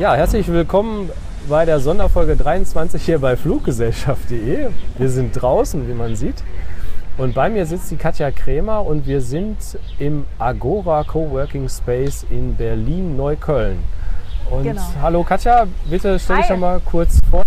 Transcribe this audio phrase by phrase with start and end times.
[0.00, 1.10] Ja, herzlich willkommen
[1.46, 4.70] bei der Sonderfolge 23 hier bei Fluggesellschaft.de.
[4.96, 6.42] Wir sind draußen, wie man sieht.
[7.18, 9.58] Und bei mir sitzt die Katja Krämer und wir sind
[9.98, 13.76] im Agora Coworking Space in Berlin-Neukölln.
[14.50, 14.80] Und Genau.
[15.02, 16.54] hallo Katja, bitte stell dich Hi.
[16.54, 17.44] doch mal kurz vor.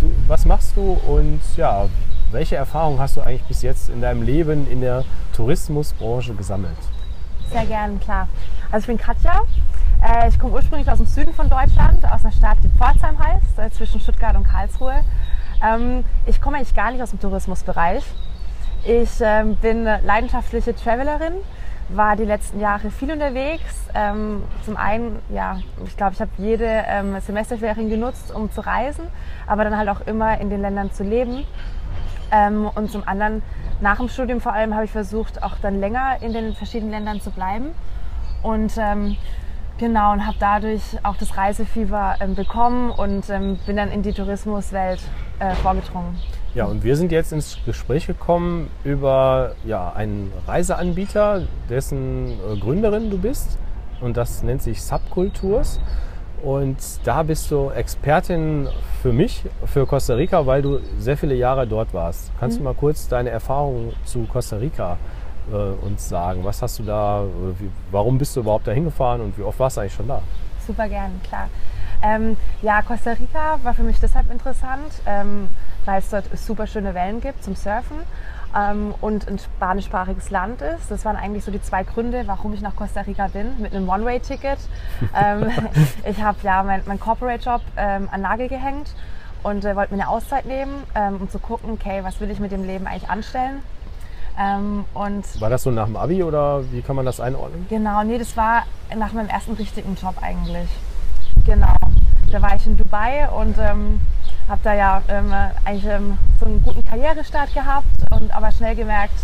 [0.00, 1.86] Du, was machst du und ja,
[2.30, 5.04] welche Erfahrungen hast du eigentlich bis jetzt in deinem Leben in der
[5.34, 6.78] Tourismusbranche gesammelt?
[7.50, 8.28] Sehr gern, klar.
[8.70, 9.42] Also ich bin Katja.
[10.02, 13.58] Äh, Ich komme ursprünglich aus dem Süden von Deutschland, aus einer Stadt, die Pforzheim heißt,
[13.58, 15.04] äh, zwischen Stuttgart und Karlsruhe.
[15.62, 18.04] Ähm, Ich komme eigentlich gar nicht aus dem Tourismusbereich.
[18.84, 21.34] Ich ähm, bin leidenschaftliche Travelerin,
[21.88, 23.88] war die letzten Jahre viel unterwegs.
[23.94, 29.04] Ähm, Zum einen, ja, ich glaube, ich habe jede ähm, Semesterferien genutzt, um zu reisen,
[29.46, 31.44] aber dann halt auch immer in den Ländern zu leben.
[32.30, 33.42] Ähm, und zum anderen,
[33.80, 37.20] nach dem Studium vor allem, habe ich versucht, auch dann länger in den verschiedenen Ländern
[37.20, 37.70] zu bleiben.
[38.42, 39.16] Und ähm,
[39.78, 44.12] genau, und habe dadurch auch das Reisefieber ähm, bekommen und ähm, bin dann in die
[44.12, 45.00] Tourismuswelt
[45.38, 46.16] äh, vorgedrungen.
[46.54, 53.10] Ja, und wir sind jetzt ins Gespräch gekommen über ja, einen Reiseanbieter, dessen äh, Gründerin
[53.10, 53.58] du bist.
[54.00, 55.80] Und das nennt sich Subkulturs.
[56.42, 58.68] Und da bist du Expertin
[59.02, 62.30] für mich, für Costa Rica, weil du sehr viele Jahre dort warst.
[62.38, 64.98] Kannst du mal kurz deine Erfahrungen zu Costa Rica
[65.52, 66.44] äh, uns sagen?
[66.44, 69.58] Was hast du da, oder wie, warum bist du überhaupt da hingefahren und wie oft
[69.58, 70.22] warst du eigentlich schon da?
[70.66, 71.48] Super gern, klar.
[72.02, 75.48] Ähm, ja, Costa Rica war für mich deshalb interessant, ähm,
[75.84, 77.96] weil es dort super schöne Wellen gibt zum Surfen
[78.56, 80.90] ähm, und ein spanischsprachiges Land ist.
[80.90, 83.88] Das waren eigentlich so die zwei Gründe, warum ich nach Costa Rica bin, mit einem
[83.88, 84.58] One-Way-Ticket.
[85.16, 85.50] ähm,
[86.08, 88.94] ich habe ja meinen mein Corporate-Job ähm, an Nagel gehängt
[89.42, 92.40] und äh, wollte mir eine Auszeit nehmen, ähm, um zu gucken, okay, was will ich
[92.40, 93.62] mit dem Leben eigentlich anstellen.
[94.38, 97.66] Ähm, und War das so nach dem Abi oder wie kann man das einordnen?
[97.68, 98.64] Genau, nee, das war
[98.96, 100.68] nach meinem ersten richtigen Job eigentlich.
[101.44, 101.74] Genau.
[102.30, 104.00] Da war ich in Dubai und ähm,
[104.48, 105.32] habe da ja ähm,
[105.64, 109.18] eigentlich ähm, so einen guten Karrierestart gehabt und aber schnell gemerkt,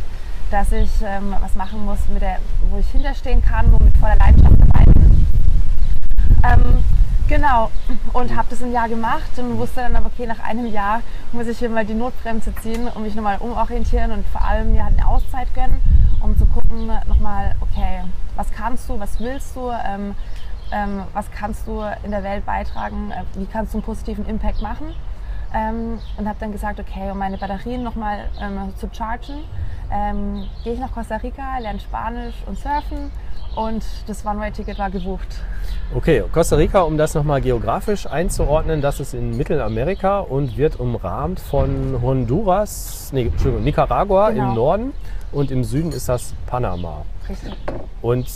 [0.50, 2.38] dass ich ähm, was machen muss, mit der,
[2.70, 5.26] wo ich hinterstehen kann, wo mit voller Leidenschaft dabei bin.
[7.26, 7.70] Genau,
[8.12, 11.00] und habe das ein Jahr gemacht und wusste dann aber, okay, nach einem Jahr
[11.32, 14.84] muss ich hier mal die Notbremse ziehen und mich nochmal umorientieren und vor allem mir
[14.84, 15.80] halt eine Auszeit gönnen,
[16.20, 18.02] um zu gucken, nochmal, okay,
[18.36, 20.14] was kannst du, was willst du, ähm,
[20.70, 24.60] ähm, was kannst du in der Welt beitragen, äh, wie kannst du einen positiven Impact
[24.60, 24.94] machen.
[25.54, 29.44] Ähm, und habe dann gesagt, okay, um meine Batterien nochmal ähm, zu chargen,
[29.90, 33.10] ähm, gehe ich nach Costa Rica, lerne Spanisch und Surfen
[33.56, 35.26] und das One-Way-Ticket war gebucht.
[35.94, 41.38] Okay, Costa Rica, um das nochmal geografisch einzuordnen, das ist in Mittelamerika und wird umrahmt
[41.40, 44.48] von Honduras, nee, Entschuldigung, Nicaragua Genau.
[44.48, 44.92] im Norden
[45.32, 47.02] und im Süden ist das Panama.
[47.28, 47.52] Richtig.
[48.02, 48.26] Und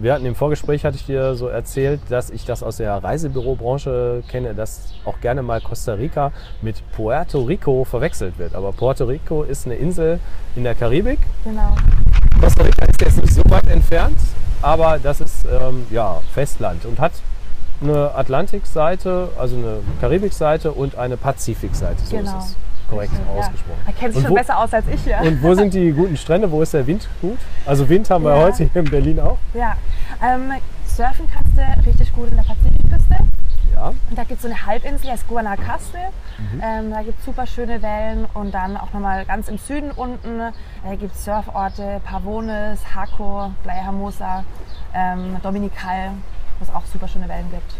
[0.00, 4.22] wir hatten im Vorgespräch, hatte ich dir so erzählt, dass ich das aus der Reisebürobranche
[4.28, 6.30] kenne, dass auch gerne mal Costa Rica
[6.62, 8.54] mit Puerto Rico verwechselt wird.
[8.54, 10.20] Aber Puerto Rico ist eine Insel
[10.54, 11.74] in der Karibik Genau.
[12.40, 14.16] Costa Rica ist jetzt nicht so weit entfernt,
[14.62, 17.12] aber das ist ähm, ja, Festland und hat
[17.80, 22.00] eine Atlantikseite, also eine Karibikseite und eine Pazifikseite.
[22.04, 22.38] So Genau.
[22.38, 22.56] ist es
[22.90, 23.38] korrekt ja.
[23.38, 23.80] ausgesprochen.
[23.86, 25.18] Er kennt sich schon wo- besser aus als ich hier.
[25.22, 26.50] Und wo sind die guten Strände?
[26.50, 27.38] Wo ist der Wind gut?
[27.66, 28.42] Also Wind haben wir Ja.
[28.44, 29.38] heute hier in Berlin auch.
[29.54, 29.76] Ja.
[30.22, 30.52] Ähm,
[30.86, 33.16] surfen kannst du richtig gut in der Pazifikküste.
[33.74, 33.88] Ja.
[33.88, 35.98] Und da gibt es so eine Halbinsel, die heißt Guanacaste.
[36.38, 36.62] Mhm.
[36.62, 40.40] Ähm, da gibt es super schöne Wellen und dann auch nochmal ganz im Süden unten
[40.40, 44.44] äh, gibt es Surforte, Pavones, Jaco, Playa Hermosa,
[44.94, 46.12] ähm, Dominical,
[46.58, 47.74] wo es auch super schöne Wellen gibt.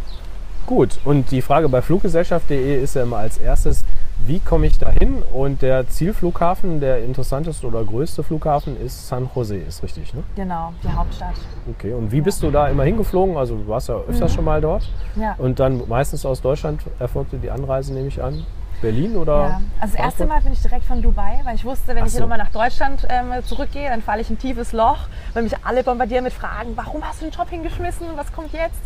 [0.67, 3.85] Gut, und die Frage bei fluggesellschaft.de ist ja immer als erstes,
[4.29, 5.23] wie komme ich da hin?
[5.33, 10.23] Und der Zielflughafen, der interessanteste oder größte Flughafen ist San Jose, ist richtig, ne?
[10.37, 11.35] Genau, die Hauptstadt.
[11.69, 13.37] Okay, und wie bist du da immer hingeflogen?
[13.37, 14.89] Also du warst ja öfters schon mal dort.
[15.17, 15.35] Ja.
[15.39, 18.45] Und dann meistens aus Deutschland erfolgte die Anreise, nehme ich an.
[18.81, 19.49] Berlin oder?
[19.49, 19.61] Ja.
[19.81, 20.27] Also das erste?
[20.27, 22.19] Mal bin ich direkt von Dubai, weil ich wusste, wenn Ach ich so.
[22.19, 25.55] hier nochmal nach Deutschland ähm, zurückgehe, dann falle ich in ein tiefes Loch, weil mich
[25.65, 28.81] alle bombardieren mit Fragen, warum hast du den Job hingeschmissen, was kommt jetzt?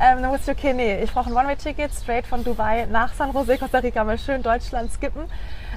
[0.00, 3.32] Ähm, dann wusste ich, okay, nee, ich brauche ein One-Way-Ticket straight von Dubai nach San
[3.32, 5.22] Jose, Costa Rica, mal schön Deutschland skippen.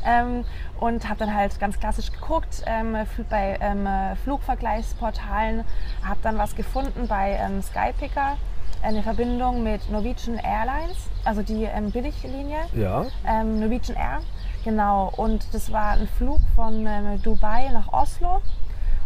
[0.06, 0.44] Ähm,
[0.80, 2.98] und habe dann halt ganz klassisch geguckt ähm,
[3.30, 5.64] bei ähm, äh, Flugvergleichsportalen,
[6.04, 8.36] habe dann was gefunden bei ähm, Skypicker,
[8.84, 13.06] eine Verbindung mit Norwegian Airlines, also die ähm, Billiglinie Ja.
[13.26, 14.20] ähm, Norwegian Air.
[14.64, 18.42] Genau, und das war ein Flug von ähm, Dubai nach Oslo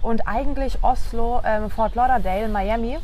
[0.01, 2.97] und eigentlich Oslo, ähm, Fort Lauderdale, Miami.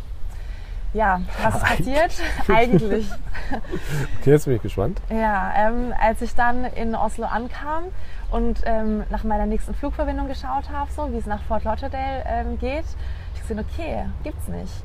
[0.94, 2.12] Ja, was ist passiert?
[2.48, 3.10] eigentlich.
[4.20, 5.02] Okay, jetzt bin ich gespannt.
[5.10, 7.86] Ja, ähm, als ich dann in Oslo ankam
[8.30, 12.24] und ähm, nach meiner nächsten Flugverbindung geschaut habe, so wie es nach Fort Lauderdale
[12.60, 12.86] geht,
[13.34, 14.84] ich gesehen, okay, gibt's nicht.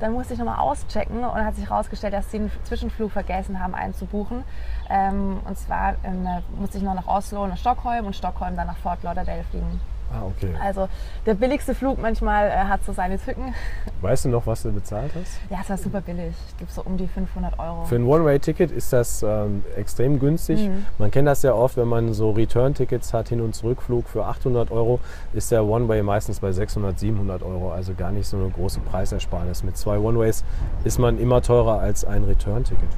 [0.00, 3.74] Dann musste ich nochmal auschecken und hat sich herausgestellt, dass sie einen Zwischenflug vergessen haben
[3.74, 4.44] einzubuchen.
[4.90, 6.26] Ähm, und zwar ähm,
[6.58, 9.80] musste ich noch nach Oslo, nach Stockholm und Stockholm dann nach Fort Lauderdale fliegen.
[10.12, 10.54] Ah, okay.
[10.62, 10.88] Also
[11.26, 13.54] der billigste Flug manchmal äh, hat so seine Tücken.
[14.00, 15.40] Weißt du noch, was du bezahlt hast?
[15.50, 16.34] Ja, es war super billig.
[16.48, 17.84] Ich glaube so um die 500 Euro.
[17.84, 20.68] Für ein One-Way-Ticket ist das ähm, extrem günstig.
[20.68, 20.86] Mhm.
[20.98, 24.70] Man kennt das ja oft, wenn man so Return-Tickets hat, Hin- und Zurückflug für 800
[24.70, 25.00] Euro,
[25.32, 27.72] ist der One-Way meistens bei 600, 700 Euro.
[27.72, 29.64] Also gar nicht so eine große Preisersparnis.
[29.64, 30.44] Mit zwei One-Ways
[30.84, 32.88] ist man immer teurer als ein Return-Ticket.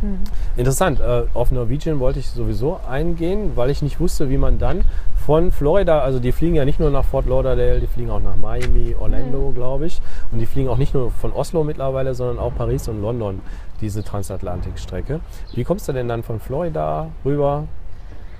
[0.00, 0.18] Mhm.
[0.56, 1.00] Interessant.
[1.00, 4.84] Äh, auf Norwegian wollte ich sowieso eingehen, weil ich nicht wusste, wie man dann
[5.28, 8.36] von Florida, also die fliegen ja nicht nur nach Fort Lauderdale, die fliegen auch nach
[8.36, 10.00] Miami, Orlando, glaube ich.
[10.32, 13.42] Und die fliegen auch nicht nur von Oslo mittlerweile, sondern auch Paris und London,
[13.82, 15.20] diese Transatlantikstrecke.
[15.52, 17.64] Wie kommst du denn dann von Florida rüber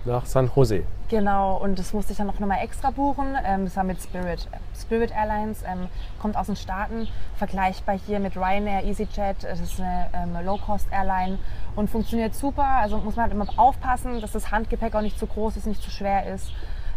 [0.07, 0.85] nach San Jose?
[1.11, 3.37] Genau, und das musste ich dann noch mal extra buchen.
[3.45, 4.49] Ähm, das war mit Spirit.
[4.75, 5.89] Spirit Airlines ähm,
[6.23, 7.07] kommt aus den Staaten,
[7.37, 9.43] vergleichbar hier mit Ryanair, EasyJet.
[9.43, 11.37] Das ist eine ähm, Low-Cost-Airline
[11.77, 12.65] und funktioniert super.
[12.65, 15.83] Also muss man halt immer aufpassen, dass das Handgepäck auch nicht zu groß ist, nicht
[15.83, 16.51] zu schwer ist.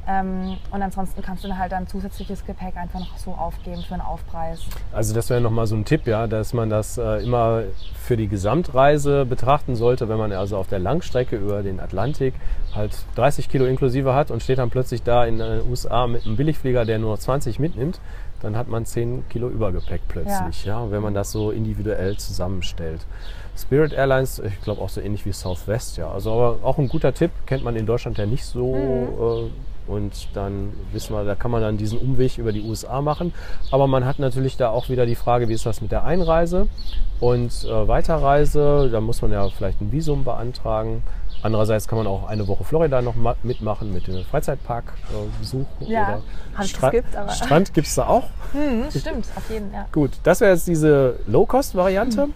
[0.08, 3.94] Ähm, und ansonsten kannst du dann halt dann zusätzliches Gepäck einfach noch so aufgeben für
[3.94, 4.62] einen Aufpreis.
[4.92, 7.64] Also das wäre nochmal so ein Tipp, ja, dass man das äh, immer
[7.94, 12.34] für die Gesamtreise betrachten sollte, wenn man also auf der Langstrecke über den Atlantik
[12.74, 16.36] halt 30 Kilo inklusive hat und steht dann plötzlich da in den USA mit einem
[16.36, 18.00] Billigflieger, der nur 20 mitnimmt,
[18.42, 23.06] dann hat man 10 Kilo Übergepäck plötzlich, ja, wenn man das so individuell zusammenstellt.
[23.56, 26.10] Spirit Airlines, ich glaube auch so ähnlich wie Southwest, ja.
[26.10, 28.76] Also aber auch ein guter Tipp, kennt man in Deutschland ja nicht so.
[28.76, 33.34] Äh, und dann wissen wir, da kann man dann diesen Umweg über die USA machen.
[33.72, 36.68] Aber man hat natürlich da auch wieder die Frage, wie ist das mit der Einreise
[37.20, 38.90] und äh, Weiterreise.
[38.92, 41.04] Da muss man ja vielleicht ein Visum beantragen.
[41.44, 45.66] Andererseits kann man auch eine Woche Florida noch ma- mitmachen mit dem Freizeitpark-Besuch.
[45.80, 46.20] Ja,
[46.56, 48.26] hab ich geskippt, aber- Strand gibt es da auch.
[48.52, 49.80] Hm, stimmt, auf jeden Fall.
[49.82, 49.88] Ja.
[49.92, 52.28] Gut, das wäre jetzt diese Low-Cost-Variante.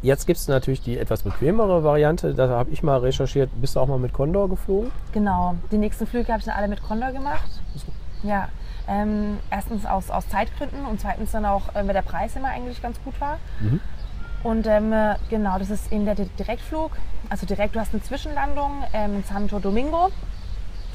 [0.00, 2.32] Jetzt gibt es natürlich die etwas bequemere Variante.
[2.34, 3.50] Da habe ich mal recherchiert.
[3.60, 4.90] Bist du auch mal mit Condor geflogen?
[5.12, 5.56] Genau.
[5.72, 7.48] Die nächsten Flüge habe ich dann alle mit Condor gemacht.
[8.22, 8.48] Ja.
[8.86, 12.80] Ähm, erstens aus, aus Zeitgründen und zweitens dann auch, äh, weil der Preis immer eigentlich
[12.80, 13.38] ganz gut war.
[14.44, 16.92] Und ähm, äh, genau, das ist eben der Di- Direktflug.
[17.28, 20.08] Also direkt, du hast eine Zwischenlandung ähm, in Santo Domingo.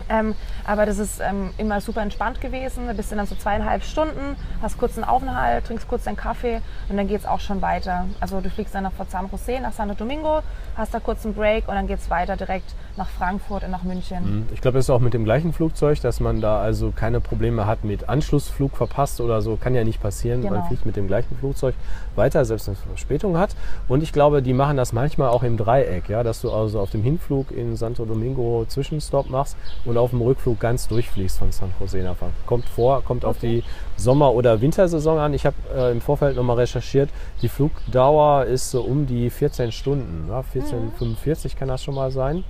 [0.09, 0.35] Ähm,
[0.65, 2.87] aber das ist ähm, immer super entspannt gewesen.
[2.87, 6.61] Da bist du dann so zweieinhalb Stunden, hast kurz einen Aufenthalt, trinkst kurz deinen Kaffee
[6.89, 8.05] und dann geht es auch schon weiter.
[8.19, 10.41] Also du fliegst dann nach von San Jose nach Santo Domingo,
[10.75, 13.83] hast da kurz einen Break und dann geht es weiter direkt nach Frankfurt und nach
[13.83, 14.47] München.
[14.53, 17.65] Ich glaube, das ist auch mit dem gleichen Flugzeug, dass man da also keine Probleme
[17.65, 19.55] hat mit Anschlussflug verpasst oder so.
[19.55, 20.41] Kann ja nicht passieren.
[20.43, 20.65] Man Genau.
[20.67, 21.73] fliegt mit dem gleichen Flugzeug
[22.15, 23.55] weiter, selbst wenn es Verspätung hat.
[23.87, 26.91] Und ich glaube, die machen das manchmal auch im Dreieck, ja, dass du also auf
[26.91, 31.71] dem Hinflug in Santo Domingo Zwischenstopp machst und auf dem Rückflug ganz durchfliegst von San
[31.79, 32.45] Jose nach Frankfurt.
[32.45, 33.63] Kommt vor, kommt auf die
[33.97, 35.33] Sommer- oder Wintersaison an.
[35.33, 37.09] Ich habe äh, im Vorfeld nochmal recherchiert.
[37.41, 40.27] Die Flugdauer ist so um die 14 Stunden.
[40.29, 42.43] Ja, 14,45 kann das schon mal sein.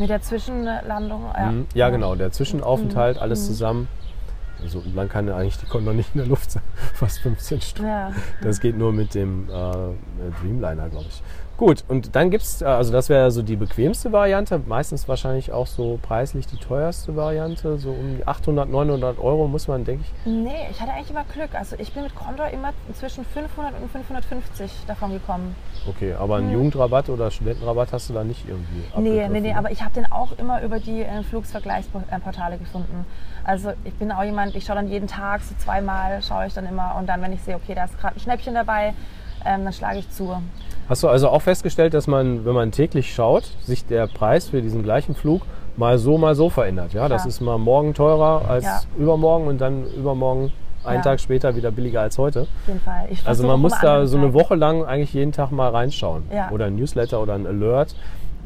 [0.00, 1.26] Mit der Zwischenlandung.
[1.36, 1.66] Ja, Mhm.
[1.74, 3.86] Ja, genau, der Zwischenaufenthalt, alles zusammen.
[4.66, 6.62] So lang kann ja eigentlich die Condor nicht in der Luft sein.
[6.94, 7.90] Fast 15 Stunden.
[7.90, 8.12] Ja.
[8.42, 9.52] Das geht nur mit dem äh,
[10.42, 11.22] Dreamliner, glaube ich.
[11.60, 15.66] Gut, und dann gibt es, also das wäre so die bequemste Variante, meistens wahrscheinlich auch
[15.66, 17.76] so preislich die teuerste Variante.
[17.76, 20.26] So um die 800, 900 Euro muss man, denke ich.
[20.26, 21.54] Nee, ich hatte eigentlich immer Glück.
[21.54, 25.54] Also ich bin mit Condor immer zwischen 500 und 550 davon gekommen.
[25.86, 28.82] Okay, aber einen Jugendrabatt oder Studentenrabatt hast du da nicht irgendwie.
[28.96, 29.58] Nee, nee, nee, ne?
[29.58, 33.04] aber ich habe den auch immer über die äh, Flugsvergleichsportale gefunden.
[33.44, 36.64] Also ich bin auch jemand, ich schaue dann jeden Tag so zweimal, schaue ich dann
[36.64, 38.94] immer und dann, wenn ich sehe, okay, da ist gerade ein Schnäppchen dabei,
[39.44, 40.40] ähm, dann schlage ich zu.
[40.90, 44.60] Hast du also auch festgestellt, dass man, wenn man täglich schaut, sich der Preis für
[44.60, 45.42] diesen gleichen Flug
[45.76, 46.92] mal so, mal so verändert?
[46.92, 47.28] Ja, das Ja.
[47.28, 48.80] ist mal morgen teurer als Ja.
[48.98, 50.50] übermorgen und dann übermorgen
[50.84, 51.02] einen Ja.
[51.02, 52.40] Tag später wieder billiger als heute.
[52.40, 53.08] Auf jeden Fall.
[53.24, 56.24] Also man muss da so eine Woche lang eigentlich jeden Tag mal reinschauen.
[56.34, 56.50] Ja.
[56.50, 57.94] Oder ein Newsletter oder ein Alert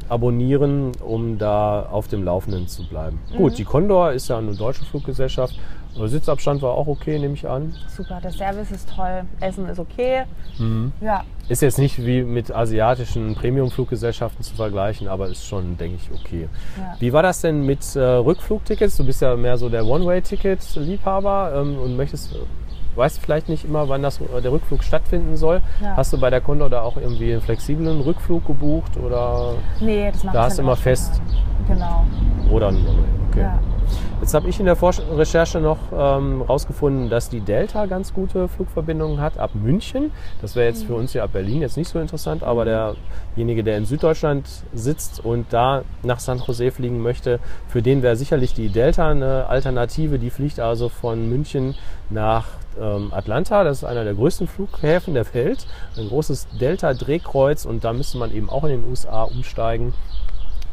[0.07, 3.19] abonnieren, um da auf dem Laufenden zu bleiben.
[3.33, 3.37] Mhm.
[3.37, 5.57] Gut, die Condor ist ja eine deutsche Fluggesellschaft.
[5.97, 7.73] Der Sitzabstand war auch okay, nehme ich an.
[7.87, 10.23] Super, der Service ist toll, Essen ist okay.
[10.57, 10.91] Mhm.
[10.99, 16.19] Ja, Ist jetzt nicht wie mit asiatischen Premium-Fluggesellschaften zu vergleichen, aber ist schon, denke ich,
[16.19, 16.49] okay.
[16.77, 16.95] Ja.
[16.99, 18.97] Wie war das denn mit äh, Rückflugtickets?
[18.97, 22.35] Du bist ja mehr so der One-Way-Ticket-Liebhaber ähm, und möchtest,
[22.95, 25.61] weißt vielleicht nicht immer, wann das, äh, der Rückflug stattfinden soll.
[25.81, 25.95] Ja.
[25.97, 30.23] Hast du bei der Condor da auch irgendwie einen flexiblen Rückflug gebucht oder nee, das
[30.23, 31.21] macht Da hast du immer fest.
[31.67, 32.05] Genau.
[32.51, 32.67] Oder
[33.29, 33.41] okay.
[33.41, 33.59] Ja.
[34.21, 38.47] Jetzt habe ich in der Forsch Recherche noch ähm, rausgefunden, dass die Delta ganz gute
[38.47, 40.11] Flugverbindungen hat ab München.
[40.41, 43.77] Das wäre jetzt für uns ja ab Berlin jetzt nicht so interessant, aber derjenige, der
[43.77, 48.69] in Süddeutschland sitzt und da nach San Jose fliegen möchte, für den wäre sicherlich die
[48.69, 50.17] Delta eine Alternative.
[50.17, 51.75] Die fliegt also von München
[52.09, 52.45] nach
[52.79, 53.63] ähm, Atlanta.
[53.63, 55.65] Das ist einer der größten Flughäfen der Welt.
[55.97, 59.93] Ein großes Delta-Drehkreuz und da müsste man eben auch in den USA umsteigen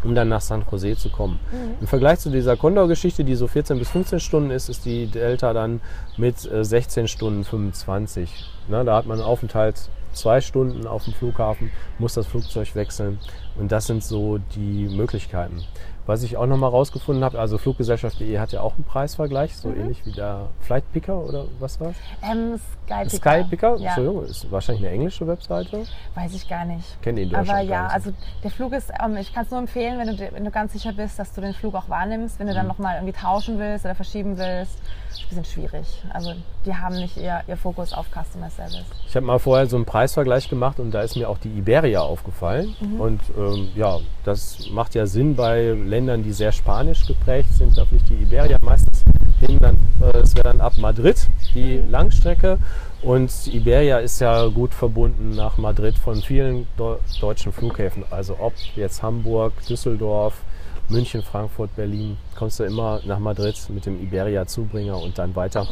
[0.05, 1.39] um dann nach San Jose zu kommen.
[1.81, 5.53] Im Vergleich zu dieser Condor-Geschichte, die so 14 bis 15 Stunden ist, ist die Delta
[5.53, 5.81] dann
[6.17, 8.51] mit äh, 16 Stunden 25.
[8.69, 9.77] Ne, da hat man einen Aufenthalt
[10.13, 13.19] zwei Stunden auf dem Flughafen, muss das Flugzeug wechseln
[13.59, 15.63] und das sind so die Möglichkeiten.
[16.05, 20.05] Was ich auch nochmal rausgefunden habe, also Fluggesellschaft.de hat ja auch einen Preisvergleich, so ähnlich
[20.05, 21.95] wie der Flight Picker oder was war's?
[22.29, 23.11] Ähm, Sky Picker.
[23.11, 23.87] Sky Picker, Ja.
[23.91, 25.85] Entschuldigung, ist wahrscheinlich eine englische Webseite.
[26.17, 27.01] Weiß ich gar nicht.
[27.03, 28.11] Kennt ihr in Deutschland Aber ja, also
[28.43, 30.93] der Flug ist, ähm, ich kann es nur empfehlen, wenn du, wenn du ganz sicher
[30.93, 32.41] bist, dass du den Flug auch wahrnimmst.
[32.41, 32.57] Wenn du Mhm.
[32.57, 36.03] dann nochmal irgendwie tauschen willst oder verschieben willst, ist ein bisschen schwierig.
[36.13, 36.33] Also
[36.67, 38.85] die haben nicht ihr, ihr Fokus auf Customer Service.
[39.07, 42.01] Ich habe mal vorher so einen Preisvergleich gemacht und da ist mir auch die Iberia
[42.01, 42.75] aufgefallen.
[42.99, 47.77] Und ähm, ja, das macht ja Sinn bei Ländern, die sehr spanisch geprägt sind.
[47.77, 49.03] Da fliegt die Iberia meistens
[49.41, 49.59] hin.
[49.59, 52.59] Dann, äh, es wäre dann ab Madrid die Langstrecke.
[53.03, 58.05] Und Iberia ist ja gut verbunden nach Madrid von vielen deu- deutschen Flughäfen.
[58.11, 60.43] Also ob jetzt Hamburg, Düsseldorf,
[60.89, 65.67] München, Frankfurt, Berlin, kommst du immer nach Madrid mit dem Iberia-Zubringer und dann weiter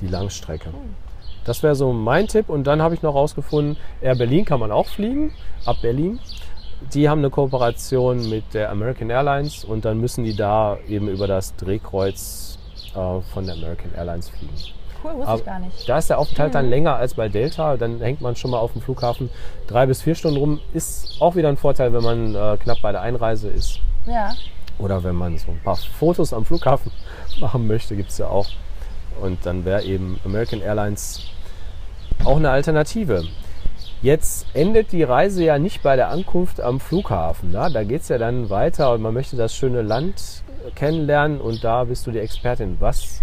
[0.00, 0.70] die Langstrecke.
[1.44, 2.48] Das wäre so mein Tipp.
[2.48, 5.32] Und dann habe ich noch rausgefunden, Air Berlin kann man auch fliegen,
[5.64, 6.18] ab Berlin.
[6.94, 11.26] Die haben eine Kooperation mit der American Airlines und dann müssen die da eben über
[11.26, 12.58] das Drehkreuz
[12.94, 14.54] äh, von der American Airlines fliegen.
[15.02, 15.88] Cool, wusste ich gar nicht.
[15.88, 17.76] Da ist der Aufenthalt dann länger als bei Delta.
[17.76, 19.30] Dann hängt man schon mal auf dem Flughafen
[19.66, 20.60] drei bis vier Stunden rum.
[20.74, 23.80] Ist auch wieder ein Vorteil, wenn man äh, knapp bei der Einreise ist.
[24.06, 24.34] Ja.
[24.78, 26.92] Oder wenn man so ein paar Fotos am Flughafen
[27.40, 28.48] machen möchte, gibt es ja auch.
[29.20, 31.22] Und dann wäre eben American Airlines
[32.24, 33.24] auch eine Alternative.
[34.02, 37.50] Jetzt endet die Reise ja nicht bei der Ankunft am Flughafen.
[37.50, 37.68] Ne?
[37.70, 40.42] Da geht es ja dann weiter und man möchte das schöne Land
[40.74, 42.76] kennenlernen und da bist du die Expertin.
[42.80, 43.22] Was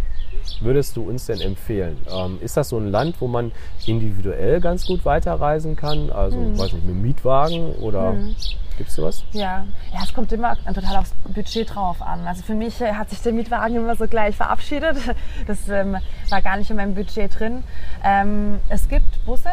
[0.61, 1.97] würdest du uns denn empfehlen?
[2.11, 3.51] Ähm, ist das so ein Land, wo man
[3.87, 6.11] individuell ganz gut weiterreisen kann?
[6.11, 8.15] Also, weiß nicht, mit Mietwagen oder
[8.77, 9.23] gibt's sowas?
[9.31, 9.65] Ja.
[9.91, 12.27] ja, es kommt immer total aufs Budget drauf an.
[12.27, 14.97] Also für mich äh, hat sich der Mietwagen immer so gleich verabschiedet.
[15.47, 15.97] Das ähm,
[16.29, 17.63] war gar nicht in meinem Budget drin.
[18.03, 19.49] Ähm, es gibt Busse.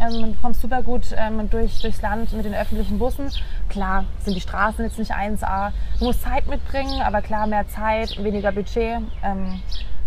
[0.00, 3.30] Ähm, man kommt super gut ähm, durch, durchs Land mit den öffentlichen Bussen.
[3.68, 5.72] Klar sind die Straßen jetzt nicht 1A.
[5.98, 9.00] Du musst Zeit mitbringen, aber klar, mehr Zeit, weniger Budget.
[9.22, 9.60] Ähm,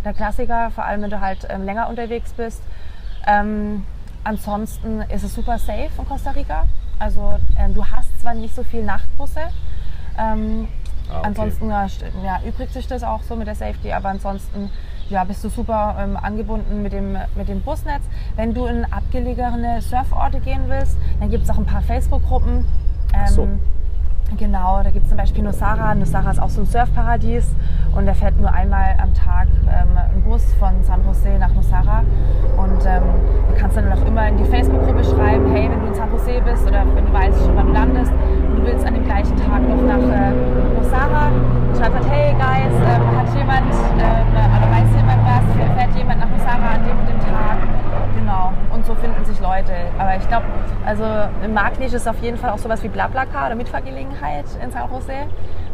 [0.06, 2.62] der Klassiker, vor allem wenn du halt ähm, länger unterwegs bist.
[3.28, 3.86] Ähm,
[4.24, 6.66] ansonsten ist es super safe in Costa Rica.
[7.00, 9.42] Also ähm, du hast zwar nicht so viel Nachtbusse,
[10.18, 10.68] ähm,
[11.12, 11.28] Ah, okay.
[11.28, 11.88] ansonsten ja,
[12.24, 14.70] ja, übrigt sich das auch so mit der Safety, aber ansonsten
[15.10, 18.04] ja, bist du super ähm, angebunden mit dem, mit dem Busnetz.
[18.36, 22.66] Wenn du in abgelegene Surforte gehen willst, dann gibt es auch ein paar Facebook-Gruppen.
[23.14, 23.48] Ach so.
[24.38, 25.96] Genau, da gibt es zum Beispiel Nosara.
[25.96, 27.48] Nosara ist auch so ein Surfparadies
[27.96, 32.04] und da fährt nur einmal am Tag ähm, ein Bus von San Jose nach Nosara.
[32.56, 33.04] Und ähm,
[33.50, 36.40] du kannst dann auch immer in die Facebook-Gruppe schreiben, hey, wenn du in San Jose
[36.46, 39.36] bist oder wenn du weißt schon, wann du landest und du willst an dem gleichen
[39.36, 40.32] Tag noch nach äh,
[40.78, 41.32] Nosara,
[41.76, 46.30] schreib halt, hey guys, ähm, hat jemand ähm, oder weiß jemand was, fährt jemand nach
[46.30, 47.79] Nosara an dem und dem Tag?
[48.30, 49.74] Genau, und so finden sich Leute.
[49.98, 50.46] Aber ich glaube,
[50.86, 51.04] also
[51.44, 55.14] im Marktnisch ist auf jeden Fall auch sowas wie Blablacar oder Mitfahrgelegenheit in San Jose.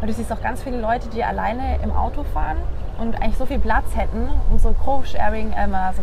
[0.00, 2.56] Und du siehst auch ganz viele Leute, die alleine im Auto fahren
[2.98, 6.00] und eigentlich so viel Platz hätten, um so Co-Sharing ähm, also,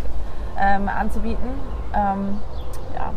[0.60, 1.50] ähm, anzubieten.
[1.96, 2.38] Ähm,
[2.94, 3.12] ja.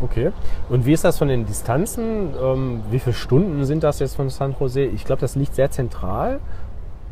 [0.00, 0.32] Okay.
[0.70, 2.32] Und wie ist das von den Distanzen?
[2.42, 4.84] Ähm, wie viele Stunden sind das jetzt von San Jose?
[4.84, 6.40] Ich glaube, das liegt sehr zentral.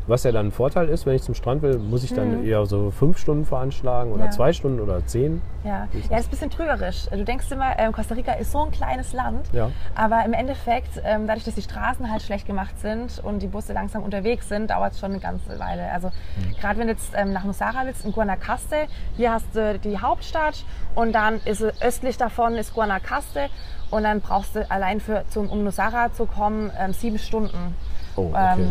[0.09, 2.65] Was ja dann ein Vorteil ist, wenn ich zum Strand will, muss ich dann eher
[2.65, 4.31] so fünf Stunden veranschlagen oder Ja.
[4.31, 5.39] zwei Stunden oder zehn.
[5.63, 5.87] Ja.
[6.09, 7.05] Ja, ist ein bisschen trügerisch.
[7.11, 9.69] Du denkst immer, ähm, Costa Rica ist so ein kleines Land, Ja.
[9.93, 13.73] aber im Endeffekt, ähm, dadurch, dass die Straßen halt schlecht gemacht sind und die Busse
[13.73, 15.91] langsam unterwegs sind, dauert es schon eine ganze Weile.
[15.93, 16.09] Also
[16.59, 20.65] gerade wenn du jetzt ähm, nach Nosara willst, in Guanacaste, hier hast du die Hauptstadt
[20.95, 23.47] und dann ist östlich davon ist Guanacaste
[23.91, 27.75] und dann brauchst du allein für, zum, um Nosara zu kommen, ähm, sieben Stunden.
[28.15, 28.65] Oh, okay.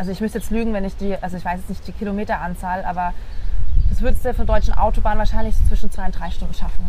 [0.00, 2.86] Also ich müsste jetzt lügen, wenn ich die, also ich weiß jetzt nicht die Kilometeranzahl,
[2.86, 3.12] aber
[3.90, 6.86] das würdest du von deutschen Autobahn wahrscheinlich zwischen zwei und drei Stunden schaffen.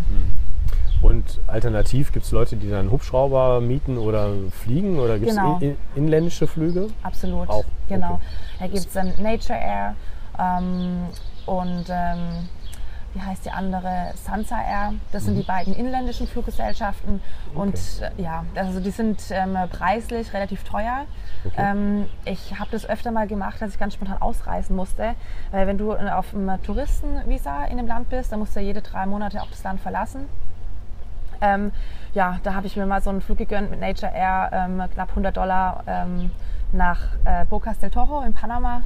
[1.01, 4.29] Und alternativ gibt es Leute, die dann Hubschrauber mieten oder
[4.63, 5.57] fliegen oder gibt es Genau.
[5.57, 6.87] in, in, inländische Flüge?
[7.03, 7.49] Absolut.
[7.49, 8.13] Auch, Genau.
[8.13, 8.21] okay.
[8.59, 9.95] Da gibt es dann Nature Air
[10.39, 11.07] ähm,
[11.47, 12.19] und ähm,
[13.13, 14.13] wie heißt die andere?
[14.15, 14.93] Sansa Air.
[15.11, 17.21] Das sind die beiden inländischen Fluggesellschaften.
[17.53, 21.05] Und äh, ja, also die sind ähm, preislich relativ teuer.
[21.45, 21.55] Okay.
[21.57, 25.15] Ähm, ich habe das öfter mal gemacht, dass ich ganz spontan ausreisen musste.
[25.51, 28.81] Weil wenn du auf einem Touristenvisa in dem Land bist, dann musst du ja jede
[28.81, 30.29] drei Monate auch das Land verlassen.
[31.41, 31.71] Ähm,
[32.13, 35.09] ja, da habe ich mir mal so einen Flug gegönnt mit Nature Air, ähm, knapp
[35.09, 36.31] 100 Dollar ähm,
[36.71, 38.83] nach äh, Bocas del Toro in Panama.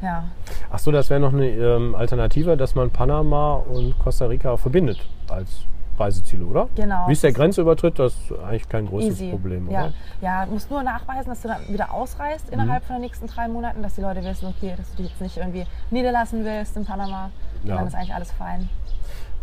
[0.00, 0.24] Ja,
[0.70, 4.98] Ach so, das wäre noch eine ähm, Alternative, dass man Panama und Costa Rica verbindet
[5.28, 5.64] als
[5.98, 6.68] Reiseziele, oder?
[6.74, 7.08] Genau.
[7.08, 7.98] Wie ist der Grenzübertritt?
[7.98, 9.30] Das ist eigentlich kein großes easy.
[9.30, 9.84] Problem, ja.
[9.84, 9.92] oder?
[10.20, 13.48] ja, du musst nur nachweisen, dass du dann wieder ausreist innerhalb von den nächsten drei
[13.48, 16.84] Monaten, dass die Leute wissen, okay, dass du dich jetzt nicht irgendwie niederlassen willst in
[16.84, 17.30] Panama.
[17.64, 17.76] Ja.
[17.76, 18.68] Dann ist eigentlich alles fein.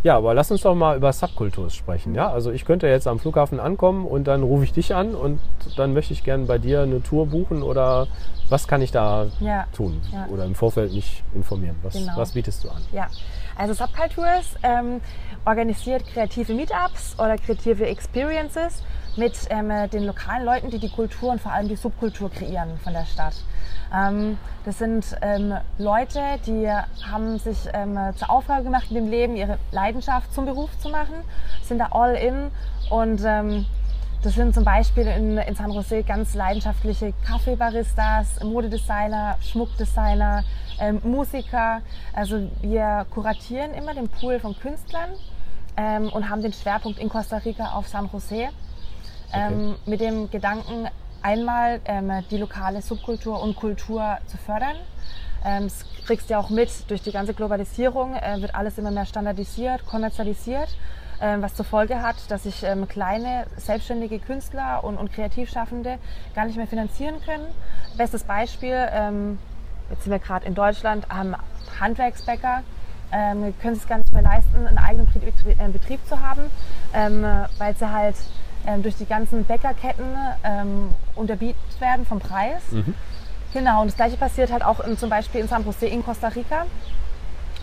[0.05, 2.13] Ja, aber lass uns doch mal über Subkulturs sprechen.
[2.13, 2.29] Ja?
[2.31, 5.39] Also ich könnte jetzt am Flughafen ankommen und dann rufe ich dich an und
[5.77, 8.05] dann möchte ich gerne bei dir eine Tour buchen oder
[8.47, 9.65] was kann ich da Ja.
[9.75, 9.99] tun?
[10.13, 10.27] Ja.
[10.31, 11.75] Oder im Vorfeld mich informieren.
[11.81, 12.11] Was, Genau.
[12.17, 12.83] was bietest du an?
[12.93, 13.07] Ja,
[13.55, 15.01] also Subcultures ähm,
[15.43, 18.83] organisiert kreative Meetups oder kreative Experiences
[19.17, 22.93] mit ähm, den lokalen Leuten, die die Kultur und vor allem die Subkultur kreieren von
[22.93, 23.35] der Stadt.
[23.93, 26.69] Ähm, das sind ähm, Leute, die
[27.09, 31.15] haben sich ähm, zur Aufgabe gemacht, in dem Leben ihre Leidenschaft zum Beruf zu machen,
[31.61, 32.51] sind da all in
[32.89, 33.65] und ähm,
[34.25, 40.43] das sind zum Beispiel in, in San Jose ganz leidenschaftliche Kaffeebaristas, Modedesigner, Schmuckdesigner,
[40.79, 41.81] ähm, Musiker.
[42.11, 45.11] Also wir kuratieren immer den Pool von Künstlern
[45.77, 48.49] ähm, und haben den Schwerpunkt in Costa Rica auf San Jose.
[49.33, 50.87] Ähm, mit dem Gedanken,
[51.21, 54.75] einmal ähm, die lokale Subkultur und Kultur zu fördern.
[55.43, 58.91] Ähm, das kriegst du ja auch mit, durch die ganze Globalisierung äh, wird alles immer
[58.91, 60.69] mehr standardisiert, kommerzialisiert,
[61.21, 65.97] ähm, was zur Folge hat, dass sich ähm, kleine, selbstständige Künstler und, und Kreativschaffende
[66.35, 67.47] gar nicht mehr finanzieren können.
[67.97, 69.39] Bestes Beispiel, ähm,
[69.89, 71.35] jetzt sind wir gerade in Deutschland, haben
[71.79, 72.61] Handwerksbäcker,
[73.11, 76.51] ähm, können es gar nicht mehr leisten, einen eigenen Betrieb, äh, Betrieb zu haben,
[76.93, 77.23] ähm,
[77.57, 78.15] weil sie halt
[78.67, 80.05] ähm, durch die ganzen Bäckerketten
[80.43, 82.61] ähm, unterbietet werden vom Preis.
[83.53, 86.27] Genau, und das gleiche passiert halt auch in, zum Beispiel in San Jose in Costa
[86.29, 86.65] Rica,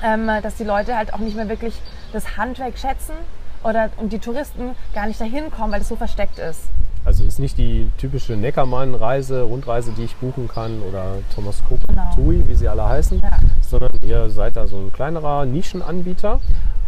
[0.02, 1.75] ähm, dass die Leute halt auch nicht mehr wirklich
[2.12, 3.12] das Handwerk schätzen
[3.62, 6.61] oder und die Touristen gar nicht dahin kommen, weil es so versteckt ist.
[7.04, 12.11] Also ist nicht die typische Neckermann-Reise, Rundreise, die ich buchen kann oder Thomas Cook Genau.
[12.14, 13.30] Tui, wie sie alle heißen, Ja.
[13.61, 16.38] sondern ihr seid da so ein kleinerer Nischenanbieter.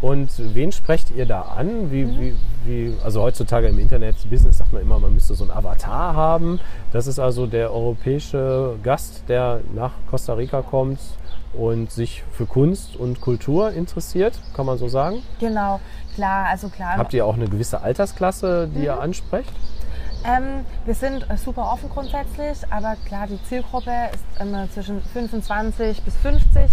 [0.05, 1.91] Und wen sprecht ihr da an?
[1.91, 2.21] Wie, Mhm.
[2.21, 2.35] wie,
[2.67, 6.61] wie, also heutzutage im Internet-Business sagt man immer, man müsste so einen Avatar haben.
[6.93, 11.01] Das ist also der europäische Gast, der nach Costa Rica kommt
[11.55, 15.23] und sich für Kunst und Kultur interessiert, kann man so sagen.
[15.41, 15.81] Genau,
[16.15, 16.99] klar, also klar.
[16.99, 18.85] Habt ihr auch eine gewisse Altersklasse, die Mhm.
[18.85, 19.53] ihr ansprecht?
[20.27, 26.03] Ähm, wir sind äh, super offen grundsätzlich, aber klar, die Zielgruppe ist immer zwischen 25
[26.03, 26.71] bis 50.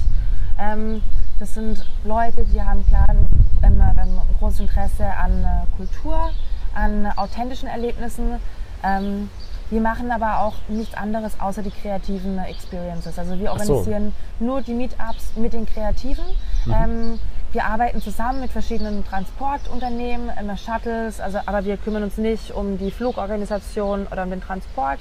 [0.60, 1.02] Ähm,
[1.41, 3.25] das sind Leute, die haben klar ein,
[3.63, 6.30] ähm, ein großes Interesse an äh, Kultur,
[6.75, 8.36] an authentischen Erlebnissen.
[8.84, 9.27] Ähm,
[9.71, 13.17] wir machen aber auch nichts anderes außer die kreativen Experiences.
[13.17, 13.73] Also wir Ach so.
[13.73, 16.25] organisieren nur die Meetups mit den Kreativen.
[16.67, 17.19] Ähm,
[17.54, 22.77] wir arbeiten zusammen mit verschiedenen Transportunternehmen, immer Shuttles, also, aber wir kümmern uns nicht um
[22.77, 24.99] die Flugorganisation oder um den Transport.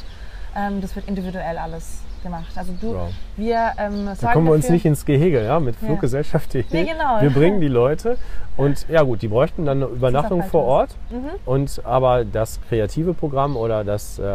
[0.56, 2.46] Ähm, das wird individuell alles gemacht.
[2.56, 3.08] Also du, Ja.
[3.36, 5.86] wir ähm, Da sorgen kommen wir uns dafür, nicht ins Gehege, ja, mit Ja.
[5.88, 6.64] Fluggesellschaft.de.
[6.70, 7.20] Nee, genau.
[7.20, 8.16] Wir bringen die Leute
[8.56, 10.90] und ja gut, die bräuchten dann eine Übernachtung vor Ort.
[11.10, 11.30] Mhm.
[11.46, 14.32] Und aber das kreative Programm oder das äh,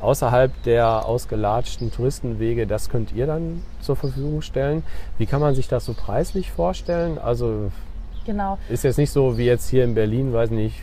[0.00, 4.84] außerhalb der ausgelatschten Touristenwege, das könnt ihr dann zur Verfügung stellen.
[5.18, 7.18] Wie kann man sich das so preislich vorstellen?
[7.18, 7.70] Also
[8.24, 8.58] Genau.
[8.68, 10.76] ist jetzt nicht so wie jetzt hier in Berlin, weiß nicht,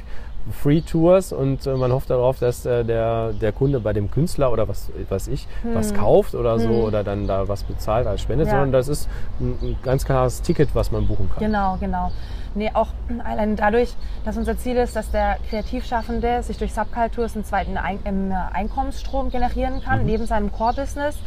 [0.51, 4.51] Free Tours und äh, man hofft darauf, dass äh, der, der Kunde bei dem Künstler
[4.51, 8.43] oder was weiß ich, was kauft oder so oder dann da was bezahlt als Spende,
[8.43, 8.47] Hm.
[8.47, 8.51] Ja.
[8.51, 11.43] sondern das ist ein, ein ganz klares Ticket, was man buchen kann.
[11.43, 12.11] Genau, genau.
[12.53, 12.87] Nee, auch
[13.25, 18.33] allein dadurch, dass unser Ziel ist, dass der Kreativschaffende sich durch Subcultures einen zweiten ähm,
[18.53, 21.17] Einkommensstrom generieren kann, neben seinem Core-Business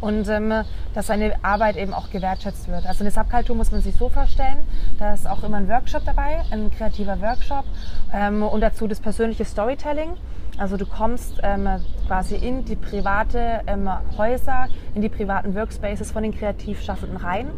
[0.00, 0.52] und ähm,
[0.94, 2.86] dass seine Arbeit eben auch gewertschätzt wird.
[2.86, 4.58] Also eine Subkultur muss man sich so vorstellen,
[4.98, 7.64] da ist auch immer ein Workshop dabei, ein kreativer Workshop
[8.12, 10.10] ähm, und dazu das persönliche Storytelling.
[10.58, 11.68] Also du kommst ähm,
[12.06, 17.50] quasi in die private ähm, Häuser, in die privaten Workspaces von den Kreativschaffenden rein,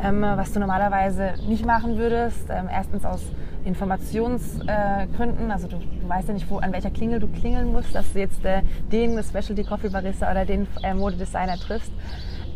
[0.00, 2.48] ähm, was du normalerweise nicht machen würdest.
[2.50, 3.22] Ähm, erstens aus
[3.64, 7.94] Informationsgründen, äh, also du, du weißt ja nicht, wo, an welcher Klingel du klingeln musst,
[7.94, 11.92] dass du jetzt äh, den Specialty Coffee Barista oder den äh, Modedesigner triffst.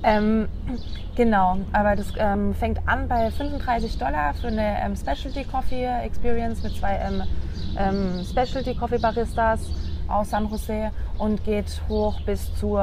[0.05, 0.49] Ähm,
[1.17, 6.63] genau, aber das ähm, fängt an bei 35 Dollar für eine ähm, Specialty Coffee Experience
[6.63, 7.23] mit zwei ähm,
[7.77, 9.61] ähm, Specialty Coffee Baristas
[10.07, 12.79] aus San Jose und geht hoch bis zu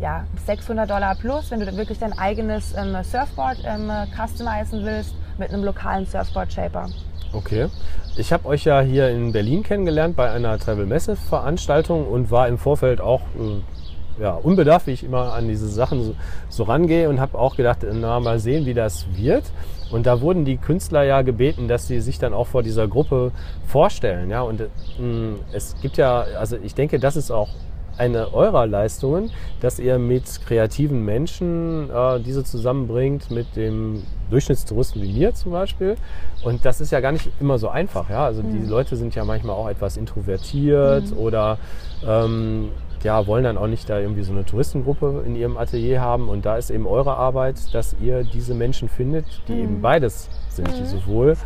[0.00, 5.52] ja, 600 Dollar plus, wenn du wirklich dein eigenes ähm, Surfboard ähm, customizen willst mit
[5.52, 6.88] einem lokalen Surfboard-Shaper.
[7.32, 7.68] Okay.
[8.16, 12.46] Ich habe euch ja hier in Berlin kennengelernt bei einer Travel Messe Veranstaltung und war
[12.46, 16.14] im Vorfeld auch äh, ja, unbedarft, wie ich immer an diese Sachen so,
[16.50, 19.44] so rangehe und habe auch gedacht, na mal sehen, wie das wird.
[19.90, 23.32] Und da wurden die Künstler ja gebeten, dass sie sich dann auch vor dieser Gruppe
[23.66, 24.30] vorstellen.
[24.30, 24.68] Ja, und mh,
[24.98, 27.48] mm, es gibt ja, also ich denke, das ist auch
[27.98, 35.12] eine eurer Leistungen, dass ihr mit kreativen Menschen äh, diese zusammenbringt, mit dem Durchschnittstouristen wie
[35.12, 35.96] mir zum Beispiel.
[36.42, 38.08] Und das ist ja gar nicht immer so einfach.
[38.08, 38.24] Ja?
[38.24, 38.52] Also mhm.
[38.62, 41.18] die Leute sind ja manchmal auch etwas introvertiert mhm.
[41.18, 41.58] oder
[42.06, 42.70] ähm,
[43.02, 46.28] ja, wollen dann auch nicht da irgendwie so eine Touristengruppe in ihrem Atelier haben.
[46.28, 49.62] Und da ist eben eure Arbeit, dass ihr diese Menschen findet, die mhm.
[49.62, 50.86] eben beides sind, die mhm.
[50.86, 51.36] sowohl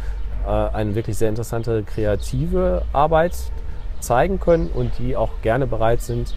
[0.47, 3.37] äh, eine wirklich sehr interessante kreative Arbeit
[4.07, 6.35] zeigen können und die auch gerne bereit sind,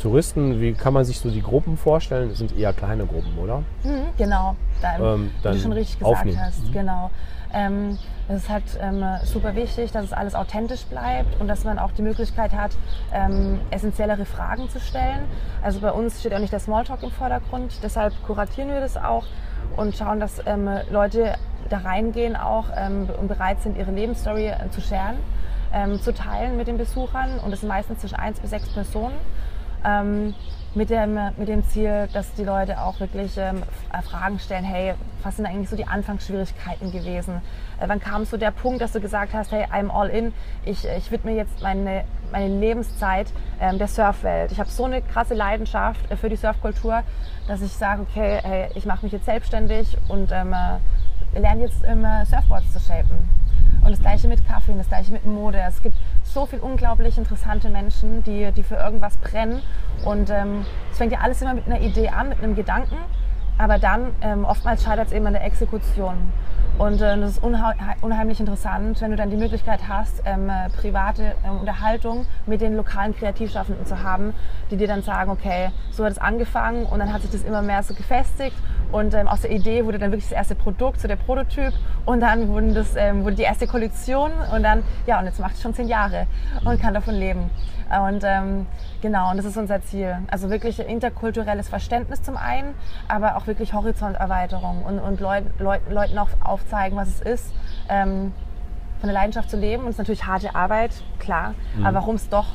[0.00, 2.28] Touristen, wie kann man sich so die Gruppen vorstellen?
[2.28, 3.62] Das sind eher kleine Gruppen, oder?
[3.82, 6.40] Mhm, genau, da, ähm, wie du schon richtig gesagt aufnehmen.
[6.40, 6.66] hast.
[6.66, 6.72] Mhm.
[6.72, 7.10] Genau.
[7.52, 11.78] Ähm, es ist halt ähm, super wichtig, dass es alles authentisch bleibt und dass man
[11.78, 12.72] auch die Möglichkeit hat,
[13.12, 15.20] ähm, essentiellere Fragen zu stellen.
[15.62, 19.24] Also bei uns steht auch nicht der Smalltalk im Vordergrund, deshalb kuratieren wir das auch
[19.76, 21.34] und schauen, dass ähm, Leute
[21.70, 25.16] da reingehen auch ähm, und bereit sind, ihre Lebensstory äh, zu scheren
[25.76, 29.14] ähm, zu teilen mit den Besuchern und es sind meistens zwischen eins bis sechs Personen.
[29.84, 30.34] Ähm,
[30.74, 33.62] mit dem, mit dem Ziel, dass die Leute auch wirklich ähm,
[34.10, 37.40] Fragen stellen, hey, was sind eigentlich so die Anfangsschwierigkeiten gewesen?
[37.80, 40.34] Äh, wann kam so der Punkt, dass du gesagt hast, hey, I'm all in,
[40.66, 44.52] ich, ich widme jetzt meine, meine Lebenszeit ähm, der Surfwelt.
[44.52, 47.02] Ich habe so eine krasse Leidenschaft äh, für die Surfkultur,
[47.48, 51.84] dass ich sage, okay, hey, ich mache mich jetzt selbstständig und ähm, äh, lerne jetzt
[51.86, 53.35] ähm, Surfboards zu shapen.
[53.82, 55.58] Und das gleiche mit Kaffee und das gleiche mit Mode.
[55.58, 59.62] Es gibt so viele unglaublich interessante Menschen, die, die für irgendwas brennen.
[60.04, 62.96] Und ähm, es fängt ja alles immer mit einer Idee an, mit einem Gedanken.
[63.58, 66.32] Aber dann ähm, oftmals scheitert es eben an der Exekution.
[66.78, 71.34] Und äh, das ist unheimlich interessant, wenn du dann die Möglichkeit hast, ähm, äh, private
[71.42, 74.34] äh, Unterhaltung mit den lokalen Kreativschaffenden zu haben,
[74.70, 77.62] die dir dann sagen, okay, so hat es angefangen und dann hat sich das immer
[77.62, 78.56] mehr so gefestigt
[78.92, 81.72] und ähm, aus der Idee wurde dann wirklich das erste Produkt, so der Prototyp
[82.04, 85.54] und dann wurden das, ähm, wurde die erste Kollektion und dann, ja, und jetzt macht
[85.54, 86.26] es schon zehn Jahre
[86.66, 87.50] und kann davon leben.
[87.88, 88.66] Und ähm,
[89.00, 90.16] genau, und das ist unser Ziel.
[90.28, 92.74] Also wirklich interkulturelles Verständnis zum einen,
[93.08, 97.54] aber auch wirklich Horizonterweiterung und, und Leut, Leut, Leuten auch aufzeigen, was es ist,
[97.88, 98.32] ähm,
[98.98, 99.84] von der Leidenschaft zu leben.
[99.84, 101.86] Und es ist natürlich harte Arbeit, klar, mhm.
[101.86, 102.46] aber warum es doch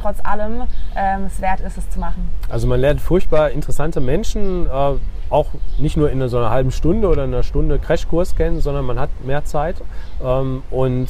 [0.00, 0.64] trotz allem
[0.96, 2.28] ähm, es wert ist, es zu machen.
[2.48, 4.94] Also man lernt furchtbar interessante Menschen, äh,
[5.30, 8.98] auch nicht nur in so einer halben Stunde oder einer Stunde Crashkurs kennen, sondern man
[8.98, 9.76] hat mehr Zeit.
[10.24, 11.08] Ähm, und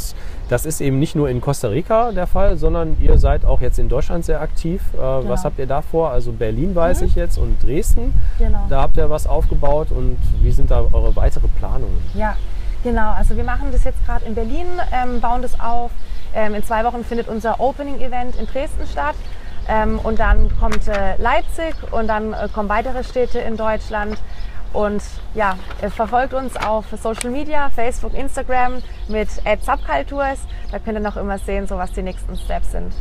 [0.49, 3.79] das ist eben nicht nur in Costa Rica der Fall, sondern ihr seid auch jetzt
[3.79, 4.83] in Deutschland sehr aktiv.
[4.95, 5.23] Äh, genau.
[5.29, 6.11] Was habt ihr da vor?
[6.11, 7.07] Also Berlin weiß mhm.
[7.07, 8.15] ich jetzt und Dresden.
[8.39, 8.67] Genau.
[8.69, 11.99] Da habt ihr was aufgebaut und wie sind da eure weitere Planungen?
[12.15, 12.37] Ja,
[12.83, 13.13] genau.
[13.13, 15.91] Also wir machen das jetzt gerade in Berlin, ähm, bauen das auf.
[16.35, 19.15] Ähm, in zwei Wochen findet unser Opening-Event in Dresden statt.
[19.69, 24.17] Ähm, und dann kommt äh, Leipzig und dann äh, kommen weitere Städte in Deutschland.
[24.73, 25.03] Und
[25.35, 25.57] ja,
[25.95, 30.41] verfolgt uns auf Social Media, Facebook, Instagram mit @subcultures.
[30.71, 32.93] Da könnt ihr noch immer sehen, so was die nächsten Steps sind.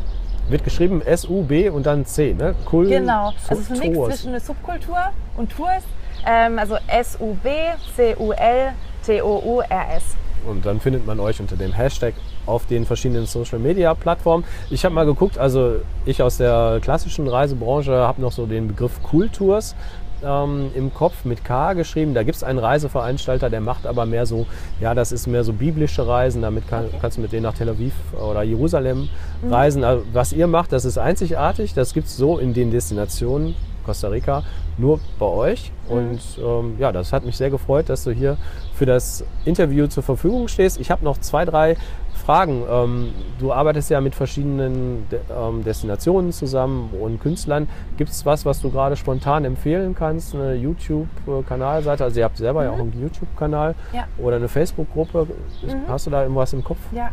[0.49, 2.55] Wird geschrieben S-U-B und dann C, ne?
[2.71, 2.87] Cool.
[2.87, 3.33] Genau.
[3.49, 5.83] Also es ist ein Mix zwischen Subkultur und Tours.
[6.25, 7.49] Ähm, also S-U-B,
[7.95, 8.73] C-U-L,
[9.05, 10.03] T-O-U-R-S.
[10.45, 12.13] Und dann findet man euch unter dem Hashtag
[12.47, 14.43] auf den verschiedenen Social Media Plattformen.
[14.69, 19.03] Ich habe mal geguckt, also ich aus der klassischen Reisebranche habe noch so den Begriff
[19.03, 19.75] Kultours
[20.23, 22.13] ähm, im Kopf mit K geschrieben.
[22.13, 24.45] Da gibt es einen Reiseveranstalter, der macht aber mehr so,
[24.79, 26.41] ja, das ist mehr so biblische Reisen.
[26.41, 26.97] Damit kann, okay.
[27.01, 29.09] kannst du mit denen nach Tel Aviv oder Jerusalem
[29.41, 29.53] mhm.
[29.53, 29.83] reisen.
[29.83, 31.73] Also, was ihr macht, das ist einzigartig.
[31.73, 33.55] Das gibt es so in den Destinationen
[33.85, 34.43] Costa Rica
[34.77, 35.71] nur bei euch.
[35.89, 35.97] Mhm.
[35.97, 38.37] Und ähm, ja, das hat mich sehr gefreut, dass du hier
[38.77, 40.79] für das Interview zur Verfügung stehst.
[40.79, 41.75] Ich habe noch zwei, drei
[42.13, 42.63] Fragen.
[42.69, 47.67] Ähm, du arbeitest ja mit verschiedenen De ähm, Destinationen zusammen und Künstlern.
[47.97, 50.35] Gibt es was, was du gerade spontan empfehlen kannst?
[50.35, 52.03] Eine YouTube-Kanalseite?
[52.03, 52.65] Also ihr habt selber mhm.
[52.65, 54.07] ja auch einen YouTube-Kanal ja.
[54.17, 55.27] oder eine Facebook-Gruppe.
[55.63, 55.87] Mhm.
[55.87, 56.79] Hast du da irgendwas im Kopf?
[56.91, 57.09] Ja.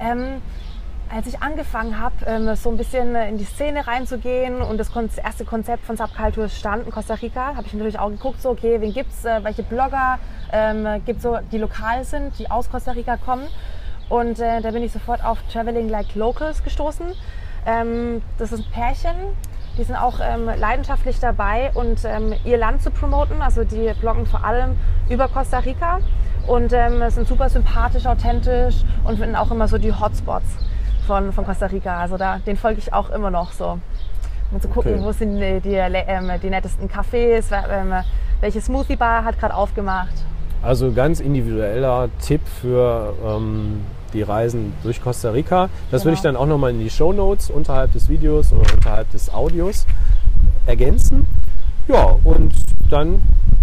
[0.00, 0.42] Ähm,
[1.14, 5.44] als ich angefangen habe, ähm, so ein bisschen in die Szene reinzugehen und das erste
[5.44, 8.92] Konzept von Subculture stand in Costa Rica, habe ich natürlich auch geguckt, so okay, wen
[8.92, 10.18] gibt's, äh, welche Blogger
[10.52, 13.46] ähm, gibt so, die lokal sind, die aus Costa Rica kommen.
[14.08, 17.06] Und äh, da bin ich sofort auf Traveling Like Locals gestoßen.
[17.66, 19.16] Ähm, das ist ein Pärchen,
[19.78, 23.42] die sind auch ähm, leidenschaftlich dabei und ähm, ihr Land zu promoten.
[23.42, 24.76] Also die bloggen vor allem
[25.08, 26.00] über Costa Rica
[26.46, 30.46] und ähm, sind super sympathisch, authentisch und finden auch immer so die Hotspots
[31.06, 31.98] von, von Costa Rica.
[31.98, 33.78] Also da, den folge ich auch immer noch so.
[34.52, 35.02] Um zu gucken, okay.
[35.04, 37.92] wo sind die, die, ähm, die nettesten Cafés, ähm,
[38.40, 40.12] welche Smoothie Bar hat gerade aufgemacht.
[40.62, 45.68] Also ganz individueller Tipp für ähm, die Reisen durch Costa Rica.
[45.90, 46.34] Das würde ich Genau.
[46.34, 49.86] dann auch nochmal in die Show Notes unterhalb des Videos oder unterhalb des Audios
[50.66, 51.26] ergänzen.
[51.88, 52.52] Ja, und
[52.90, 53.20] dann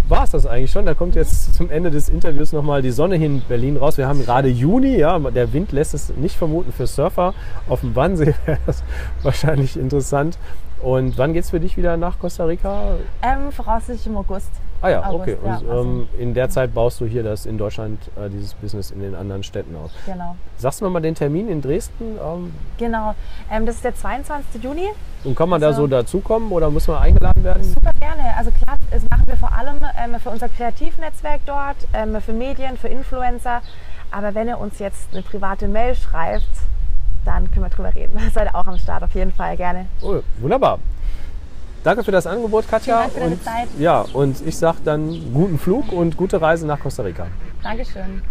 [0.09, 0.85] war es das eigentlich schon.
[0.85, 3.97] Da kommt jetzt zum Ende des Interviews nochmal die Sonne hier in Berlin raus.
[3.97, 7.33] Wir haben gerade Juni, ja, der Wind lässt es nicht vermuten für Surfer.
[7.67, 8.83] Auf dem Wannsee wäre das
[9.21, 10.37] wahrscheinlich interessant.
[10.81, 12.97] Und wann geht es für dich wieder nach Costa Rica?
[13.21, 14.51] Ähm, voraussichtlich im August.
[14.83, 15.37] Ah ja, August, okay.
[15.41, 18.53] Und ja, also- ähm, in der Zeit baust du hier das in Deutschland, äh, dieses
[18.55, 19.91] Business in den anderen Städten aus.
[20.05, 20.35] Genau.
[20.57, 22.17] Sagst du mir mal den Termin in Dresden?
[22.21, 23.15] Ähm, Genau.
[23.49, 24.61] Ähm, das ist der 22.
[24.61, 24.89] Juni.
[25.23, 27.63] und kann man da Also- so dazukommen oder muss man eingeladen werden?
[27.63, 28.35] Super gerne.
[28.37, 32.75] Also klar, das machen wir vor allem ähm, für unser Kreativnetzwerk dort, ähm, für Medien,
[32.77, 33.61] für Influencer.
[34.11, 36.43] Aber wenn ihr uns jetzt eine private Mail schreibt,
[37.23, 38.19] dann können wir drüber reden.
[38.33, 39.85] Seid ihr auch am Start, auf jeden Fall gerne.
[40.01, 40.79] Oh, wunderbar.
[41.83, 43.09] Danke für das Angebot, Katja.
[43.09, 43.67] Vielen Dank für deine Zeit.
[43.79, 47.27] Ja, und ich sage dann guten Flug und gute Reise nach Costa Rica.
[47.61, 48.21] Dankeschön.